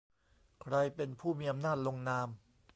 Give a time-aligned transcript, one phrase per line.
[0.61, 2.27] ใครเป็นผู้มีอำนาจลงนาม